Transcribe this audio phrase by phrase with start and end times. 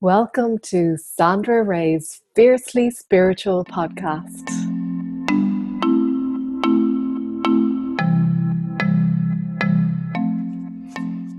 [0.00, 4.48] Welcome to Sandra Ray's Fiercely Spiritual podcast.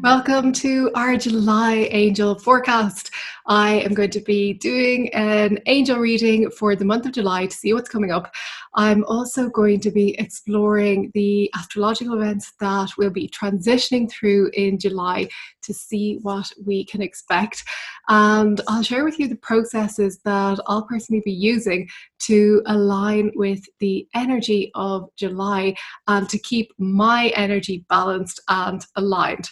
[0.03, 3.11] Welcome to our July Angel Forecast.
[3.45, 7.55] I am going to be doing an angel reading for the month of July to
[7.55, 8.29] see what's coming up.
[8.75, 14.77] I'm also going to be exploring the astrological events that we'll be transitioning through in
[14.77, 15.27] July
[15.63, 17.63] to see what we can expect.
[18.07, 21.87] And I'll share with you the processes that I'll personally be using
[22.19, 25.75] to align with the energy of July
[26.07, 29.49] and to keep my energy balanced and aligned.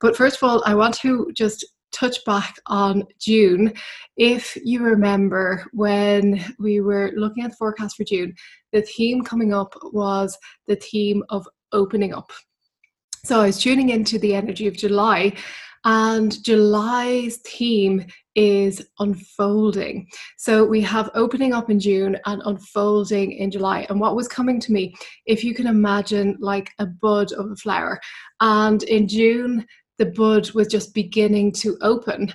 [0.00, 3.72] But first of all, I want to just touch back on June.
[4.16, 8.34] If you remember when we were looking at the forecast for June,
[8.72, 12.30] the theme coming up was the theme of opening up.
[13.24, 15.34] So I was tuning into the energy of July,
[15.84, 20.08] and July's theme is unfolding.
[20.36, 23.86] So we have opening up in June and unfolding in July.
[23.88, 24.94] And what was coming to me,
[25.26, 28.00] if you can imagine like a bud of a flower,
[28.40, 29.66] and in June,
[29.98, 32.32] the bud was just beginning to open.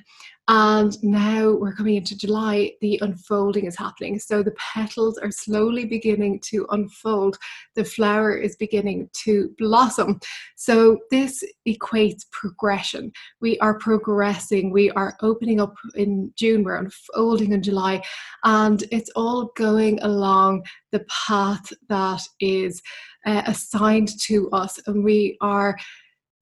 [0.50, 4.20] And now we're coming into July, the unfolding is happening.
[4.20, 7.38] So the petals are slowly beginning to unfold,
[7.75, 10.20] the flower is beginning to blossom.
[10.58, 13.14] So this equates progression.
[13.39, 18.03] We are progressing, we are opening up in June, we're unfolding in July,
[18.44, 22.81] and it's all going along the path that is
[23.25, 24.77] uh, assigned to us.
[24.88, 25.77] And we are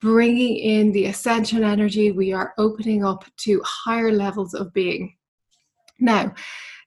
[0.02, 5.16] bringing in the ascension energy, we are opening up to higher levels of being.
[5.99, 6.33] Now,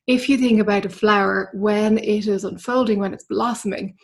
[0.06, 3.96] if you think about a flower when it is unfolding, when it's blossoming,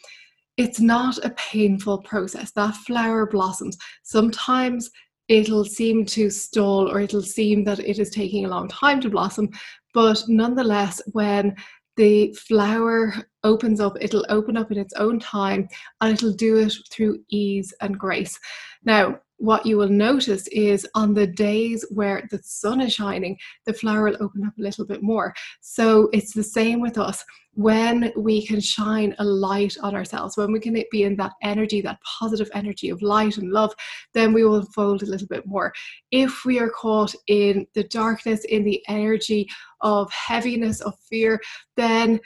[0.56, 2.52] it's not a painful process.
[2.52, 3.76] That flower blossoms.
[4.02, 4.90] Sometimes
[5.28, 9.10] it'll seem to stall or it'll seem that it is taking a long time to
[9.10, 9.48] blossom,
[9.92, 11.54] but nonetheless, when
[12.00, 13.12] the flower
[13.44, 15.68] opens up, it'll open up in its own time
[16.00, 18.40] and it'll do it through ease and grace.
[18.86, 23.72] Now, what you will notice is on the days where the sun is shining, the
[23.72, 25.34] flower will open up a little bit more.
[25.60, 27.24] So it's the same with us.
[27.54, 31.80] When we can shine a light on ourselves, when we can be in that energy,
[31.80, 33.72] that positive energy of light and love,
[34.12, 35.72] then we will unfold a little bit more.
[36.10, 39.48] If we are caught in the darkness, in the energy
[39.80, 41.40] of heaviness, of fear,
[41.76, 42.20] then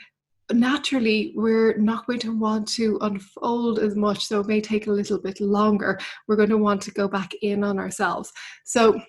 [0.51, 4.91] naturally we're not going to want to unfold as much so it may take a
[4.91, 5.99] little bit longer.
[6.27, 8.31] We're going to want to go back in on ourselves.
[8.63, 8.99] So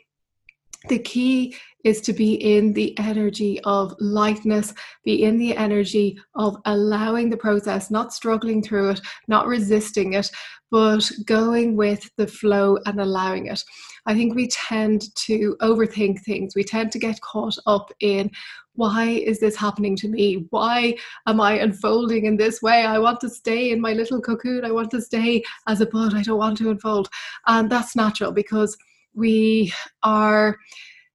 [0.89, 4.75] the key is to be in the energy of lightness,
[5.05, 10.29] be in the energy of allowing the process, not struggling through it, not resisting it,
[10.71, 13.63] but going with the flow and allowing it.
[14.07, 16.57] I think we tend to overthink things.
[16.57, 18.31] We tend to get caught up in
[18.75, 20.47] why is this happening to me?
[20.51, 22.85] Why am I unfolding in this way?
[22.85, 24.65] I want to stay in my little cocoon.
[24.65, 26.15] I want to stay as a bud.
[26.15, 27.09] I don't want to unfold.
[27.47, 28.77] And that's natural because
[29.17, 29.73] we
[30.03, 30.57] are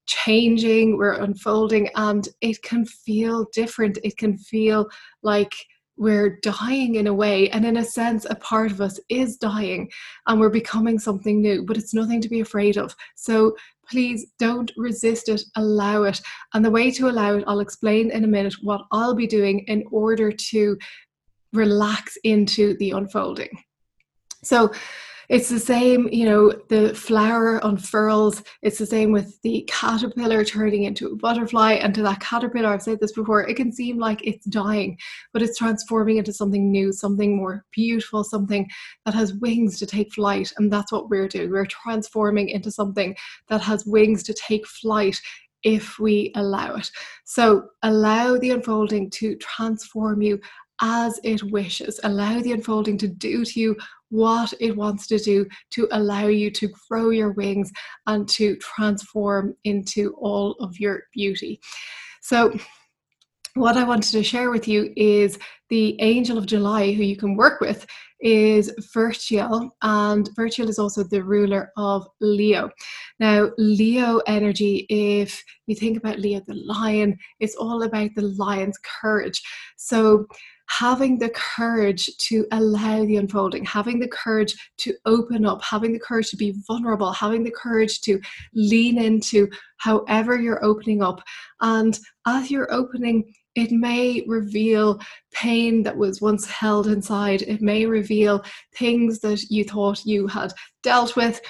[0.08, 3.98] changing, we're unfolding, and it can feel different.
[4.04, 4.90] It can feel
[5.24, 5.54] like
[5.98, 9.88] we're dying in a way and in a sense a part of us is dying
[10.26, 12.96] and we're becoming something new but it's nothing to be afraid of.
[13.16, 13.56] So
[13.88, 15.44] please don't resist it.
[15.56, 16.20] Allow it.
[16.56, 19.60] And the way to allow it i'll explain in a minute what i'll be doing
[19.68, 20.78] in order to
[21.54, 23.50] relax into the unfolding.
[24.44, 24.72] So
[25.32, 28.44] it's the same, you know, the flower unfurls.
[28.62, 31.76] It's the same with the caterpillar turning into a butterfly.
[31.76, 34.98] And to that caterpillar, I've said this before, it can seem like it's dying,
[35.32, 38.70] but it's transforming into something new, something more beautiful, something
[39.06, 40.52] that has wings to take flight.
[40.58, 41.50] And that's what we're doing.
[41.50, 43.16] We're transforming into something
[43.48, 45.18] that has wings to take flight
[45.64, 46.90] if we allow it.
[47.24, 50.40] So allow the unfolding to transform you
[50.82, 52.00] as it wishes.
[52.04, 53.78] Allow the unfolding to do to you
[54.10, 57.72] what it wants to do to allow you to grow your wings
[58.08, 61.60] and to transform into all of your beauty.
[62.22, 62.54] So,
[63.56, 65.38] what I wanted to share with you is
[65.70, 67.86] the angel of July, who you can work with,
[68.22, 72.70] is Verchiel, and Verchiel is also the ruler of Leo.
[73.20, 78.78] Now, Leo energy, if you think about Leo the lion, it's all about the lion's
[79.02, 79.42] courage.
[79.78, 80.28] So,
[80.80, 86.00] having the courage to allow the unfolding, having the courage to open up, having the
[86.00, 88.22] courage to be vulnerable, having the courage to
[88.54, 91.22] lean into however you're opening up.
[91.60, 95.00] And as you're opening, it may reveal
[95.34, 97.42] pain that was once held inside.
[97.44, 98.44] It may reveal
[98.76, 100.54] things that you thought you had
[100.84, 101.42] dealt with.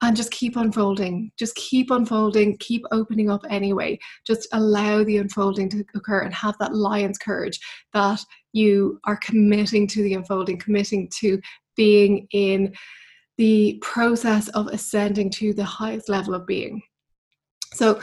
[0.00, 1.32] and just keep unfolding.
[1.36, 3.98] Just keep unfolding, keep opening up anyway.
[4.24, 7.58] Just allow the unfolding to occur and have that lion's courage
[7.94, 11.40] that you are committing to the unfolding, committing to
[11.76, 12.72] being in
[13.38, 16.80] the process of ascending to the highest level of being.
[17.74, 18.00] So,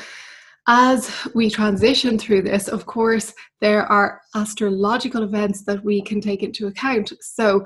[0.67, 6.43] as we transition through this, of course, there are astrological events that we can take
[6.43, 7.13] into account.
[7.21, 7.63] So,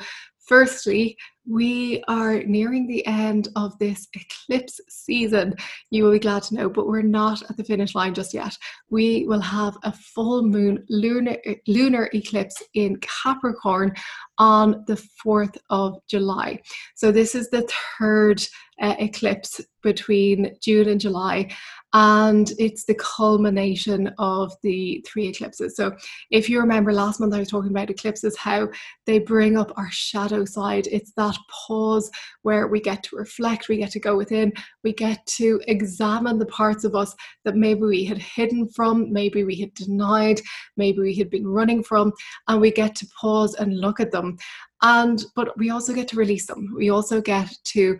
[0.47, 1.15] firstly,
[1.47, 5.55] we are nearing the end of this eclipse season.
[5.91, 8.57] You will be glad to know, but we're not at the finish line just yet.
[8.89, 11.37] We will have a full moon lunar,
[11.67, 13.95] lunar eclipse in Capricorn
[14.37, 16.59] on the 4th of July.
[16.95, 17.67] So, this is the
[17.97, 18.45] third
[18.81, 21.49] uh, eclipse between June and July
[21.93, 25.75] and it's the culmination of the three eclipses.
[25.75, 25.95] So,
[26.29, 28.69] if you remember last month, I was talking about eclipses, how
[29.05, 30.87] they bring up our shadow side.
[30.91, 32.11] It's that pause
[32.43, 34.53] where we get to reflect, we get to go within,
[34.83, 39.43] we get to examine the parts of us that maybe we had hidden from, maybe
[39.43, 40.41] we had denied,
[40.77, 42.13] maybe we had been running from,
[42.47, 44.37] and we get to pause and look at them.
[44.81, 46.73] And but we also get to release them.
[46.75, 47.97] We also get to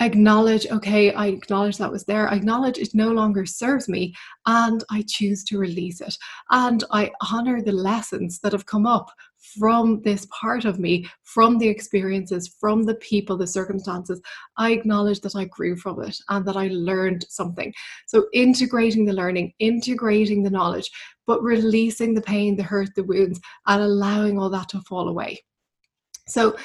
[0.00, 2.28] acknowledge, okay, I acknowledge that was there.
[2.28, 4.14] I acknowledge it no longer serves me
[4.46, 6.16] and I choose to release it.
[6.50, 9.10] And I honor the lessons that have come up
[9.58, 14.20] from this part of me, from the experiences, from the people, the circumstances.
[14.56, 17.72] I acknowledge that I grew from it and that I learned something.
[18.06, 20.90] So, integrating the learning, integrating the knowledge,
[21.26, 25.42] but releasing the pain, the hurt, the wounds, and allowing all that to fall away.
[26.26, 26.56] So,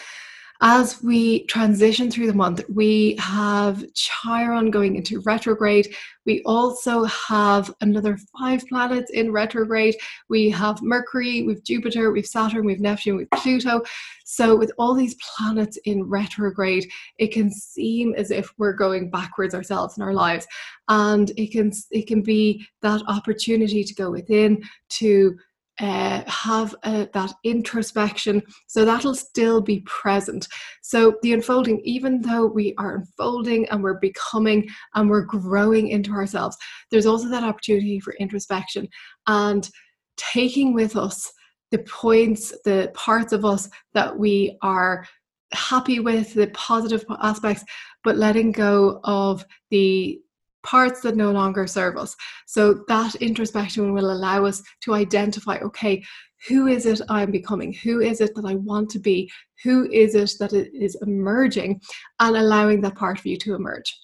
[0.61, 5.93] as we transition through the month, we have Chiron going into retrograde.
[6.25, 9.95] We also have another five planets in retrograde.
[10.29, 13.81] We have Mercury, we've Jupiter, we've Saturn, we've Neptune, we've Pluto.
[14.23, 19.53] So, with all these planets in retrograde, it can seem as if we're going backwards
[19.53, 20.47] ourselves in our lives,
[20.87, 25.37] and it can it can be that opportunity to go within to
[25.79, 28.41] uh, have uh, that introspection.
[28.67, 30.47] So that'll still be present.
[30.81, 36.11] So the unfolding, even though we are unfolding and we're becoming and we're growing into
[36.11, 36.57] ourselves,
[36.91, 38.87] there's also that opportunity for introspection
[39.27, 39.69] and
[40.17, 41.31] taking with us
[41.71, 45.05] the points, the parts of us that we are
[45.53, 47.63] happy with, the positive aspects,
[48.03, 50.19] but letting go of the
[50.65, 52.15] parts that no longer serve us.
[52.47, 56.03] So that introspection will allow us to identify okay,
[56.47, 57.71] who is it I'm becoming?
[57.73, 59.31] Who is it that I want to be?
[59.63, 61.81] Who is it that is emerging?
[62.19, 63.95] And allowing that part of you to emerge.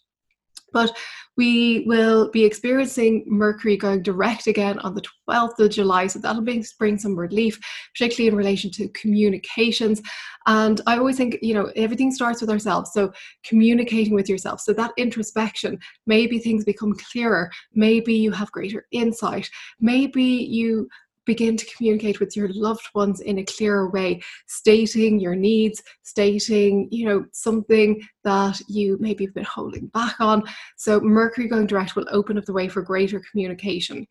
[0.71, 0.95] But
[1.37, 6.07] we will be experiencing Mercury going direct again on the 12th of July.
[6.07, 7.59] So that'll bring, bring some relief,
[7.93, 10.01] particularly in relation to communications.
[10.45, 12.91] And I always think, you know, everything starts with ourselves.
[12.93, 13.13] So
[13.43, 14.59] communicating with yourself.
[14.59, 17.49] So that introspection, maybe things become clearer.
[17.73, 19.49] Maybe you have greater insight.
[19.79, 20.89] Maybe you
[21.31, 26.89] begin to communicate with your loved ones in a clearer way stating your needs stating
[26.91, 30.43] you know something that you maybe have been holding back on
[30.75, 34.05] so mercury going direct will open up the way for greater communication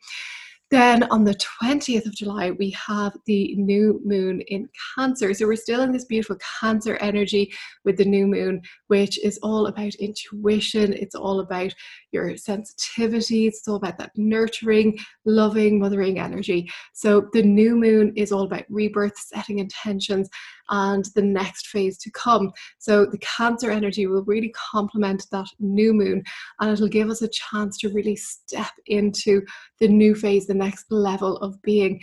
[0.70, 5.34] then on the 20th of July, we have the new moon in Cancer.
[5.34, 7.52] So we're still in this beautiful Cancer energy
[7.84, 10.92] with the new moon, which is all about intuition.
[10.92, 11.74] It's all about
[12.12, 13.46] your sensitivity.
[13.46, 16.70] It's all about that nurturing, loving, mothering energy.
[16.92, 20.28] So the new moon is all about rebirth, setting intentions,
[20.70, 22.52] and the next phase to come.
[22.78, 26.22] So the Cancer energy will really complement that new moon
[26.60, 29.42] and it'll give us a chance to really step into
[29.78, 32.00] the new phase, the next level of being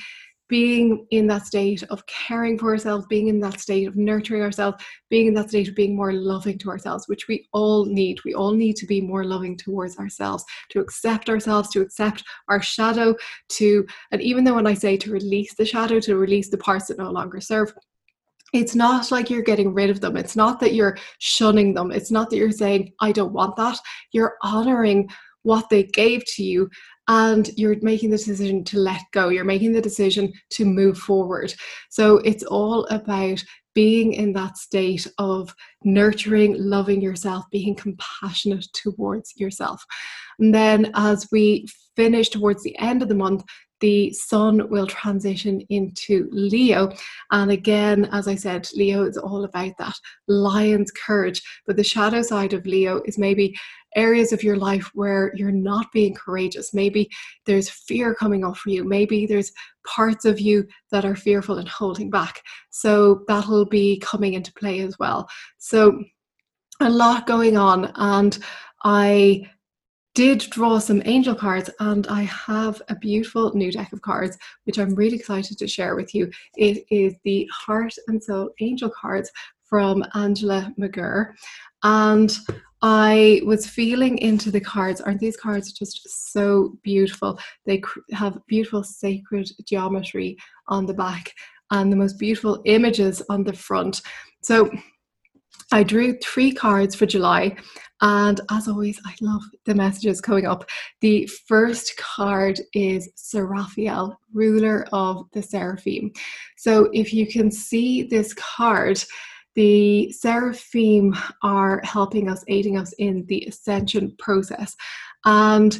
[0.49, 4.83] being in that state of caring for ourselves, being in that state of nurturing ourselves,
[5.09, 8.19] being in that state of being more loving to ourselves, which we all need.
[8.23, 12.61] We all need to be more loving towards ourselves, to accept ourselves, to accept our
[12.61, 13.15] shadow,
[13.49, 16.87] to, and even though when I say to release the shadow, to release the parts
[16.87, 17.73] that no longer serve,
[18.53, 20.15] it's not like you're getting rid of them.
[20.15, 21.91] It's not that you're shunning them.
[21.91, 23.77] It's not that you're saying, I don't want that.
[24.13, 25.09] You're honoring
[25.43, 26.69] what they gave to you
[27.07, 29.29] and you're making the decision to let go.
[29.29, 31.53] You're making the decision to move forward.
[31.89, 39.33] So it's all about being in that state of nurturing, loving yourself, being compassionate towards
[39.37, 39.83] yourself.
[40.39, 43.43] And then as we finish towards the end of the month,
[43.79, 46.91] the sun will transition into Leo.
[47.31, 49.95] And again, as I said, Leo is all about that
[50.27, 51.41] lion's courage.
[51.65, 53.55] But the shadow side of Leo is maybe
[53.95, 56.73] areas of your life where you're not being courageous.
[56.73, 57.09] Maybe
[57.45, 58.83] there's fear coming up for you.
[58.83, 59.51] Maybe there's
[59.85, 62.41] parts of you that are fearful and holding back.
[62.69, 65.27] So that'll be coming into play as well.
[65.57, 66.03] So
[66.79, 67.91] a lot going on.
[67.95, 68.37] And
[68.83, 69.49] I
[70.17, 74.79] did draw some angel cards and I have a beautiful new deck of cards which
[74.79, 76.31] I'm really excited to share with you.
[76.55, 79.29] It is the Heart and Soul Angel cards
[79.63, 81.33] from Angela McGirr
[81.83, 82.35] and
[82.81, 85.01] I was feeling into the cards.
[85.01, 87.39] Aren't these cards just so beautiful?
[87.67, 90.35] They have beautiful sacred geometry
[90.67, 91.31] on the back
[91.69, 94.01] and the most beautiful images on the front.
[94.41, 94.71] So
[95.71, 97.57] I drew three cards for July,
[98.01, 100.69] and as always, I love the messages coming up.
[101.01, 106.11] The first card is Seraphiel, ruler of the Seraphim.
[106.55, 109.03] So if you can see this card,
[109.55, 114.75] the seraphim are helping us, aiding us in the ascension process.
[115.25, 115.79] And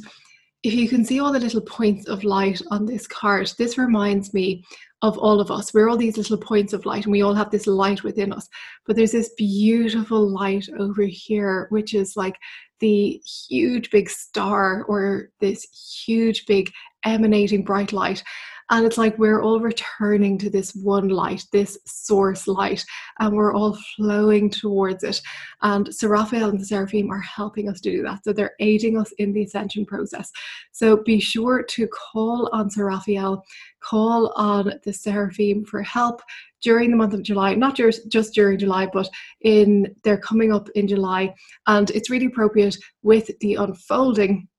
[0.63, 4.33] if you can see all the little points of light on this card, this reminds
[4.33, 4.63] me
[5.01, 5.73] of all of us.
[5.73, 8.47] We're all these little points of light, and we all have this light within us.
[8.85, 12.35] But there's this beautiful light over here, which is like
[12.79, 15.65] the huge big star or this
[16.05, 16.71] huge big
[17.07, 18.23] emanating bright light.
[18.69, 22.83] And it's like we're all returning to this one light, this source light,
[23.19, 25.21] and we're all flowing towards it.
[25.61, 28.25] And Seraphiel and the Seraphim are helping us to do that.
[28.25, 30.29] So they're aiding us in the ascension process.
[30.73, 33.41] So be sure to call on Seraphiel,
[33.79, 36.21] call on the Seraphim for help
[36.61, 39.09] during the month of July, not just, just during July, but
[39.41, 41.33] in they're coming up in July.
[41.67, 44.49] And it's really appropriate with the unfolding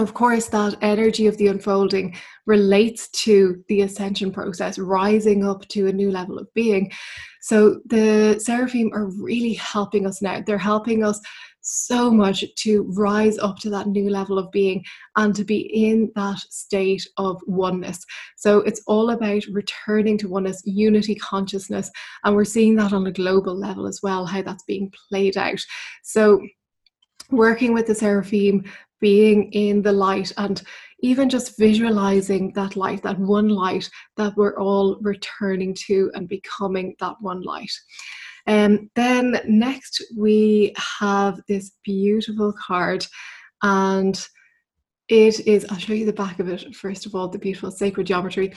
[0.00, 2.16] of course, that energy of the unfolding
[2.46, 6.90] relates to the ascension process, rising up to a new level of being.
[7.42, 10.42] So the seraphim are really helping us now.
[10.44, 11.20] They're helping us
[11.62, 14.82] so much to rise up to that new level of being
[15.16, 18.04] and to be in that state of oneness.
[18.36, 21.90] So it's all about returning to oneness, unity consciousness.
[22.24, 25.60] And we're seeing that on a global level as well, how that's being played out.
[26.02, 26.40] So
[27.30, 28.64] working with the seraphim
[29.00, 30.62] being in the light and
[31.02, 36.94] even just visualizing that light, that one light that we're all returning to and becoming
[37.00, 37.72] that one light.
[38.46, 43.06] And um, then next we have this beautiful card
[43.62, 44.26] and
[45.08, 48.06] it is, I'll show you the back of it first of all, the beautiful sacred
[48.06, 48.52] geometry.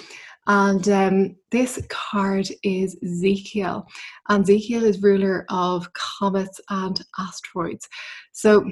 [0.45, 3.88] And um, this card is Zekiel.
[4.29, 7.88] And Zekiel is ruler of comets and asteroids.
[8.33, 8.69] So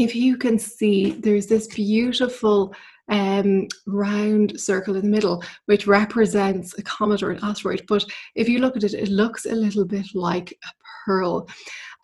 [0.00, 2.74] if you can see, there's this beautiful
[3.10, 7.84] um, round circle in the middle, which represents a comet or an asteroid.
[7.86, 8.04] But
[8.34, 10.68] if you look at it, it looks a little bit like a
[11.04, 11.48] pearl.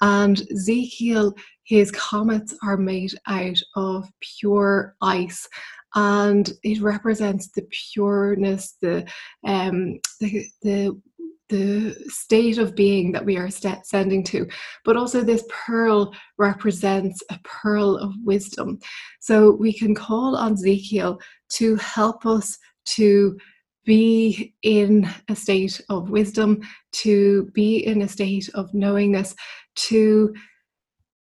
[0.00, 1.35] And Zekiel,
[1.65, 5.49] his comets are made out of pure ice.
[5.95, 9.07] And it represents the pureness, the
[9.47, 11.00] um, the, the
[11.49, 14.47] the state of being that we are sending to.
[14.85, 18.79] But also, this pearl represents a pearl of wisdom.
[19.21, 23.37] So we can call on Zekiel to help us to
[23.85, 26.61] be in a state of wisdom,
[26.93, 29.35] to be in a state of knowingness,
[29.76, 30.35] to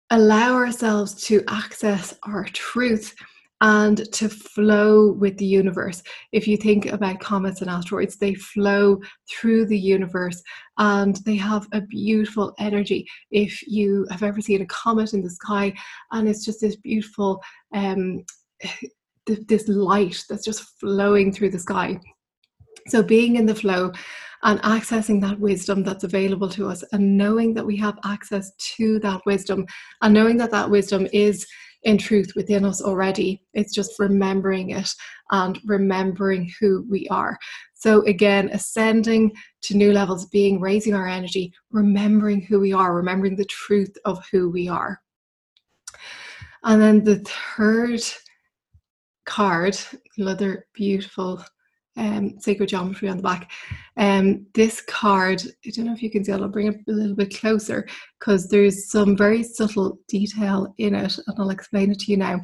[0.10, 3.16] allow ourselves to access our truth
[3.62, 6.04] and to flow with the universe.
[6.32, 10.42] If you think about comets and asteroids, they flow through the universe
[10.78, 13.08] and they have a beautiful energy.
[13.32, 15.74] If you have ever seen a comet in the sky,
[16.12, 17.42] and it's just this beautiful,
[17.74, 18.24] um,
[19.26, 22.00] this light that's just flowing through the sky.
[22.88, 23.92] So, being in the flow
[24.44, 29.00] and accessing that wisdom that's available to us, and knowing that we have access to
[29.00, 29.66] that wisdom,
[30.04, 31.48] and knowing that that wisdom is
[31.86, 33.42] in truth within us already.
[33.54, 34.90] It's just remembering it
[35.32, 37.38] and remembering who we are.
[37.74, 43.36] So, again, ascending to new levels being, raising our energy, remembering who we are, remembering
[43.36, 45.02] the truth of who we are.
[46.64, 48.02] And then the third
[49.26, 49.78] card,
[50.18, 51.44] another beautiful
[51.98, 53.52] um, sacred geometry on the back.
[53.98, 56.92] Um, this card, I don't know if you can see it, I'll bring it a
[56.92, 57.88] little bit closer
[58.20, 62.42] because there's some very subtle detail in it, and I'll explain it to you now.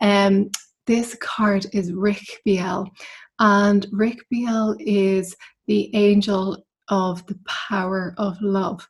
[0.00, 0.50] Um,
[0.86, 2.88] this card is Rikbiel,
[3.38, 5.34] and Rick Biel is
[5.66, 8.86] the angel of the power of love.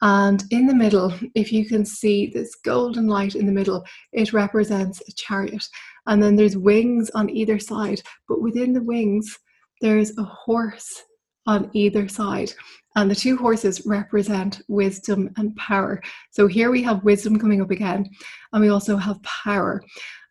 [0.00, 4.32] And in the middle, if you can see this golden light in the middle, it
[4.32, 5.64] represents a chariot.
[6.06, 9.36] And then there's wings on either side, but within the wings,
[9.80, 11.02] there's a horse
[11.46, 12.52] on either side.
[12.94, 16.02] And the two horses represent wisdom and power.
[16.30, 18.06] So here we have wisdom coming up again,
[18.52, 19.82] and we also have power.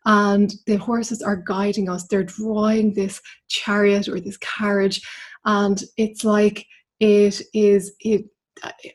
[0.06, 5.00] And the horses are guiding us, they're drawing this chariot or this carriage.
[5.44, 6.66] And it's like
[7.00, 8.24] it is, it,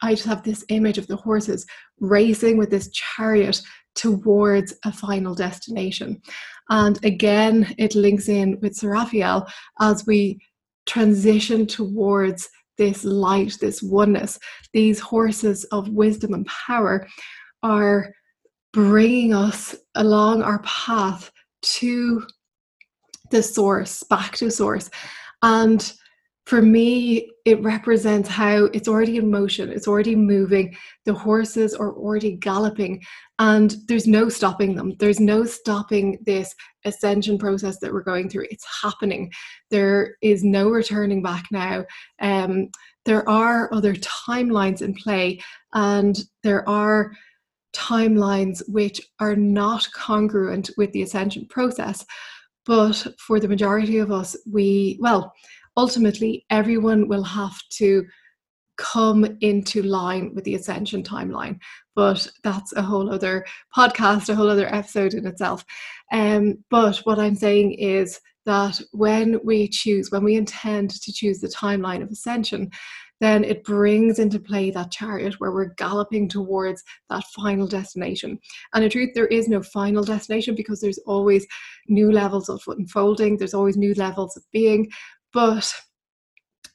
[0.01, 1.65] I just have this image of the horses
[1.99, 3.61] racing with this chariot
[3.95, 6.21] towards a final destination.
[6.69, 10.39] And again, it links in with Seraphiel as we
[10.85, 14.39] transition towards this light, this oneness.
[14.73, 17.07] These horses of wisdom and power
[17.61, 18.13] are
[18.71, 21.31] bringing us along our path
[21.61, 22.25] to
[23.29, 24.89] the source, back to source.
[25.41, 25.93] And
[26.45, 31.93] for me, it represents how it's already in motion, it's already moving, the horses are
[31.93, 33.01] already galloping,
[33.39, 34.93] and there's no stopping them.
[34.99, 38.47] There's no stopping this ascension process that we're going through.
[38.51, 39.31] It's happening.
[39.71, 41.85] There is no returning back now.
[42.21, 42.69] Um,
[43.05, 45.41] there are other timelines in play,
[45.73, 47.13] and there are
[47.73, 52.05] timelines which are not congruent with the ascension process.
[52.65, 55.33] But for the majority of us, we, well,
[55.77, 58.05] ultimately, everyone will have to
[58.77, 61.59] come into line with the ascension timeline.
[61.95, 65.63] But that's a whole other podcast, a whole other episode in itself.
[66.11, 71.39] Um, but what I'm saying is that when we choose, when we intend to choose
[71.39, 72.71] the timeline of ascension,
[73.21, 78.37] then it brings into play that chariot where we're galloping towards that final destination.
[78.73, 81.47] And in truth, there is no final destination because there's always
[81.87, 84.89] new levels of unfolding, there's always new levels of being.
[85.33, 85.73] But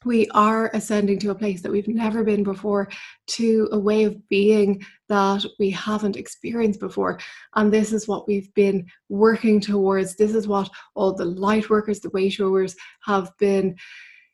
[0.05, 2.89] we are ascending to a place that we've never been before,
[3.27, 7.19] to a way of being that we haven't experienced before.
[7.55, 10.15] And this is what we've been working towards.
[10.15, 13.75] This is what all the light workers, the way showers have been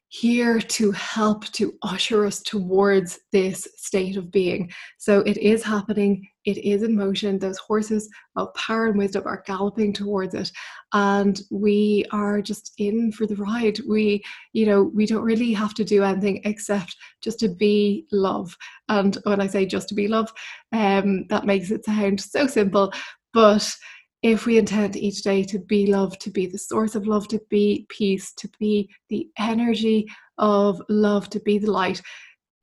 [0.09, 4.71] here to help to usher us towards this state of being.
[4.97, 7.39] So it is happening, it is in motion.
[7.39, 10.51] Those horses of power and wisdom are galloping towards it.
[10.93, 13.79] And we are just in for the ride.
[13.89, 18.55] We, you know, we don't really have to do anything except just to be love.
[18.87, 20.31] And when I say just to be love,
[20.71, 22.93] um, that makes it sound so simple.
[23.33, 23.75] But
[24.25, 27.39] if we intend each day to be love, to be the source of love, to
[27.47, 30.07] be peace, to be the energy
[30.39, 32.01] of love, to be the light,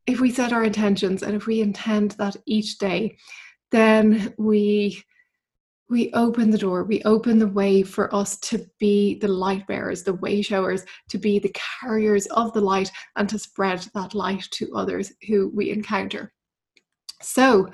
[0.04, 3.16] if we set our intentions and if we intend that each day,
[3.70, 5.00] then we
[5.88, 10.02] we open the door, we open the way for us to be the light bearers,
[10.02, 14.42] the way showers, to be the carriers of the light and to spread that light
[14.50, 16.32] to others who we encounter.
[17.20, 17.70] So,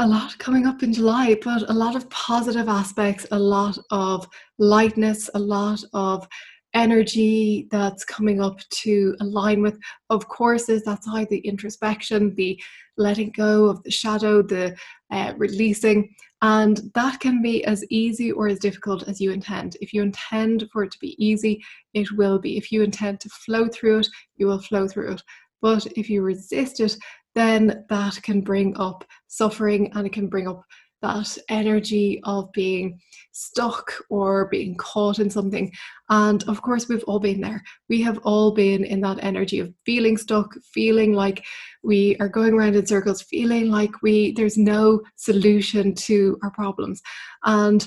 [0.00, 4.26] a lot coming up in July, but a lot of positive aspects, a lot of
[4.58, 6.26] lightness, a lot of
[6.72, 9.78] energy that's coming up to align with.
[10.08, 12.58] Of course, is that side the introspection, the
[12.96, 14.74] letting go of the shadow, the
[15.10, 19.76] uh, releasing, and that can be as easy or as difficult as you intend.
[19.82, 22.56] If you intend for it to be easy, it will be.
[22.56, 24.08] If you intend to flow through it,
[24.38, 25.22] you will flow through it.
[25.60, 26.96] But if you resist it,
[27.34, 30.62] then that can bring up suffering and it can bring up
[31.02, 33.00] that energy of being
[33.32, 35.72] stuck or being caught in something.
[36.10, 37.62] And of course, we've all been there.
[37.88, 41.44] We have all been in that energy of feeling stuck, feeling like
[41.82, 47.00] we are going around in circles, feeling like we there's no solution to our problems.
[47.44, 47.86] And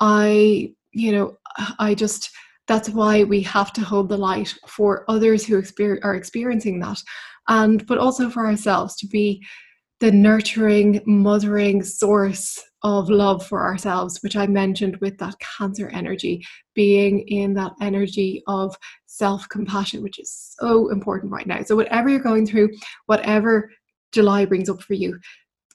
[0.00, 1.36] I, you know,
[1.78, 2.30] I just
[2.66, 7.02] that's why we have to hold the light for others who are experiencing that
[7.48, 9.44] and but also for ourselves to be
[10.00, 16.44] the nurturing mothering source of love for ourselves which i mentioned with that cancer energy
[16.74, 18.76] being in that energy of
[19.18, 21.60] self compassion which is so important right now.
[21.62, 22.70] So whatever you're going through
[23.06, 23.70] whatever
[24.12, 25.18] july brings up for you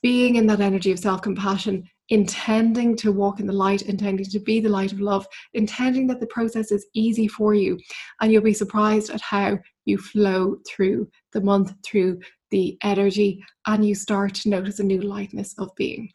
[0.02, 4.38] being in that energy of self compassion intending to walk in the light, intending to
[4.38, 7.78] be the light of love, intending that the process is easy for you.
[8.20, 13.86] And you'll be surprised at how you flow through the month, through the energy, and
[13.86, 16.10] you start to notice a new lightness of being.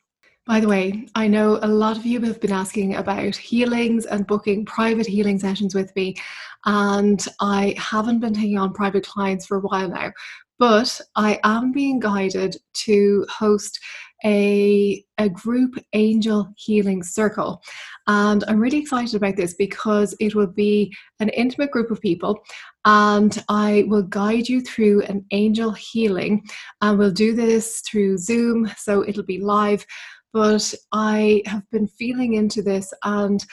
[0.46, 4.26] By the way, I know a lot of you have been asking about healings and
[4.26, 6.16] booking private healing sessions with me,
[6.66, 10.12] and I haven't been taking on private clients for a while now,
[10.58, 13.80] but I am being guided to host
[14.26, 17.62] a, a group angel healing circle.
[18.08, 22.40] And I'm really excited about this because it will be an intimate group of people
[22.86, 26.44] and I will guide you through an angel healing.
[26.82, 29.86] And we'll do this through Zoom, so it'll be live.
[30.34, 33.44] But I have been feeling into this and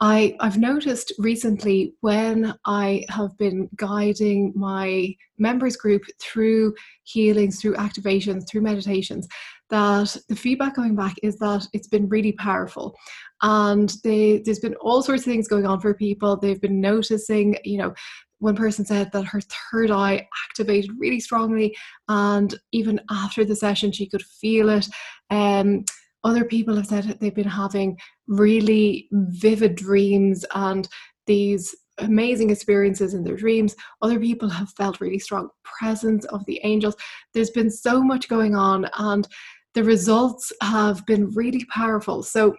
[0.00, 6.74] I, I've noticed recently when I have been guiding my members group through
[7.04, 9.28] healings, through activations, through meditations,
[9.70, 12.94] that the feedback coming back is that it's been really powerful.
[13.42, 16.36] And they, there's been all sorts of things going on for people.
[16.36, 17.94] They've been noticing, you know,
[18.38, 19.40] one person said that her
[19.72, 21.74] third eye activated really strongly,
[22.08, 24.86] and even after the session, she could feel it.
[25.30, 25.84] Um,
[26.24, 30.88] Other people have said they've been having really vivid dreams and
[31.26, 33.74] these amazing experiences in their dreams.
[34.02, 36.96] Other people have felt really strong presence of the angels.
[37.32, 39.26] There's been so much going on, and
[39.74, 42.22] the results have been really powerful.
[42.22, 42.54] So,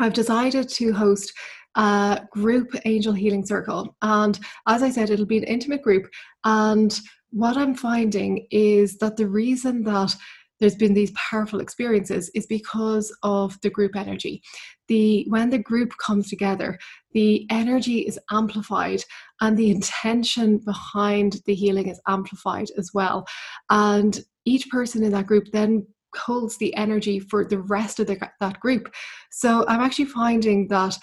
[0.00, 1.32] I've decided to host
[1.76, 3.96] a group angel healing circle.
[4.02, 6.10] And as I said, it'll be an intimate group.
[6.44, 6.98] And
[7.30, 10.16] what I'm finding is that the reason that
[10.60, 14.42] there's been these powerful experiences is because of the group energy.
[14.88, 16.78] The when the group comes together,
[17.12, 19.02] the energy is amplified
[19.40, 23.26] and the intention behind the healing is amplified as well.
[23.70, 28.18] And each person in that group then holds the energy for the rest of the,
[28.40, 28.92] that group.
[29.30, 30.98] So I'm actually finding that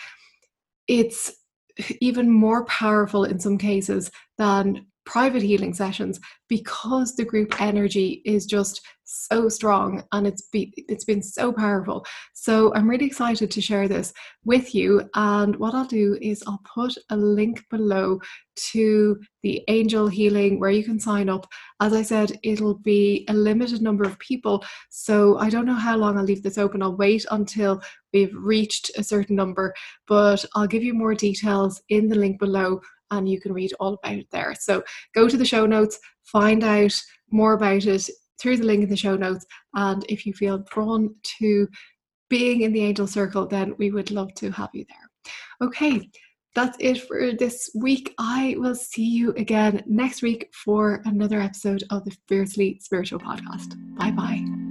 [0.88, 1.32] it's
[2.02, 8.46] even more powerful in some cases than private healing sessions because the group energy is
[8.46, 12.06] just so strong and it's be, it's been so powerful.
[12.34, 16.62] So I'm really excited to share this with you and what I'll do is I'll
[16.66, 18.20] put a link below
[18.74, 21.48] to the angel healing where you can sign up.
[21.80, 24.64] As I said, it'll be a limited number of people.
[24.90, 26.82] So I don't know how long I'll leave this open.
[26.82, 27.82] I'll wait until
[28.14, 29.74] we've reached a certain number,
[30.06, 33.94] but I'll give you more details in the link below and you can read all
[33.94, 34.54] about it there.
[34.60, 34.84] So
[35.16, 36.94] go to the show notes, find out
[37.32, 39.46] more about it through the link in the show notes.
[39.76, 41.68] And if you feel drawn to
[42.30, 45.68] being in the angel circle, then we would love to have you there.
[45.68, 46.10] Okay,
[46.56, 48.14] that's it for this week.
[48.18, 53.76] I will see you again next week for another episode of the Fiercely Spiritual Podcast.
[53.98, 54.67] Bye bye.